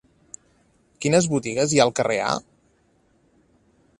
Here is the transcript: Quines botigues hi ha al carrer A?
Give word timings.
Quines 1.05 1.27
botigues 1.33 1.75
hi 1.75 1.81
ha 1.81 1.85
al 1.89 1.93
carrer 2.01 2.19
A? 2.31 2.33